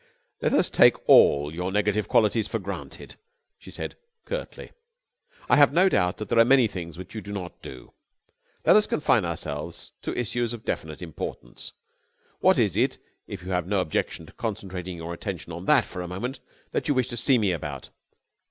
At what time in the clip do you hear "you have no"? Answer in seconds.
13.43-13.79